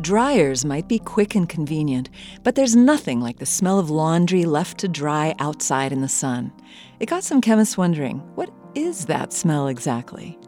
[0.00, 2.08] Dryers might be quick and convenient,
[2.44, 6.52] but there's nothing like the smell of laundry left to dry outside in the sun.
[7.00, 10.38] It got some chemists wondering what is that smell exactly?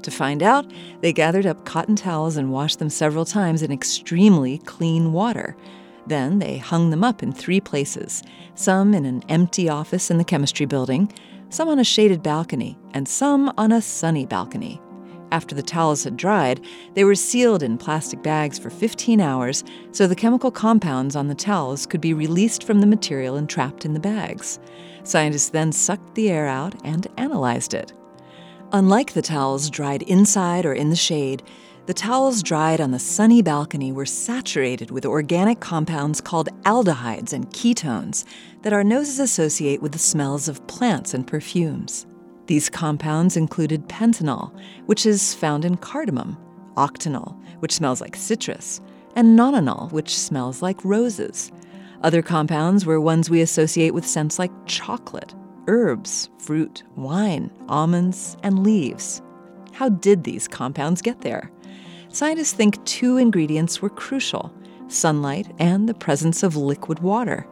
[0.00, 0.72] To find out,
[1.02, 5.58] they gathered up cotton towels and washed them several times in extremely clean water.
[6.06, 8.22] Then they hung them up in three places
[8.54, 11.12] some in an empty office in the chemistry building,
[11.50, 14.80] some on a shaded balcony, and some on a sunny balcony.
[15.36, 16.64] After the towels had dried,
[16.94, 21.34] they were sealed in plastic bags for 15 hours so the chemical compounds on the
[21.34, 24.58] towels could be released from the material and trapped in the bags.
[25.04, 27.92] Scientists then sucked the air out and analyzed it.
[28.72, 31.42] Unlike the towels dried inside or in the shade,
[31.84, 37.50] the towels dried on the sunny balcony were saturated with organic compounds called aldehydes and
[37.50, 38.24] ketones
[38.62, 42.06] that our noses associate with the smells of plants and perfumes.
[42.46, 44.52] These compounds included pentanal,
[44.86, 46.36] which is found in cardamom,
[46.76, 48.80] octanal, which smells like citrus,
[49.16, 51.50] and nonanal, which smells like roses.
[52.02, 55.34] Other compounds were ones we associate with scents like chocolate,
[55.66, 59.22] herbs, fruit, wine, almonds, and leaves.
[59.72, 61.50] How did these compounds get there?
[62.08, 64.52] Scientists think two ingredients were crucial
[64.88, 67.44] sunlight and the presence of liquid water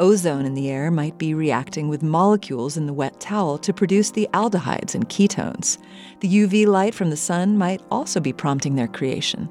[0.00, 4.10] ozone in the air might be reacting with molecules in the wet towel to produce
[4.10, 5.78] the aldehydes and ketones.
[6.20, 9.48] The UV light from the sun might also be prompting their creation.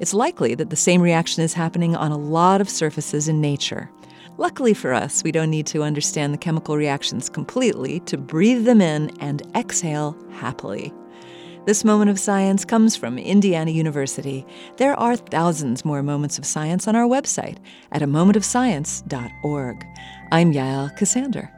[0.00, 3.90] It's likely that the same reaction is happening on a lot of surfaces in nature.
[4.38, 8.80] Luckily for us, we don't need to understand the chemical reactions completely to breathe them
[8.80, 10.92] in and exhale happily.
[11.66, 14.46] This moment of science comes from Indiana University.
[14.76, 17.58] There are thousands more moments of science on our website
[17.92, 19.86] at a momentofscience.org.
[20.32, 21.57] I'm Yael Ksander.